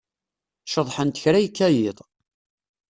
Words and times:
Ceḍḥent 0.71 1.21
kra 1.23 1.39
yekka 1.41 1.67
yiḍ. 1.75 1.97